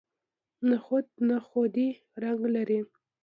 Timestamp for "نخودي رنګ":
1.29-2.39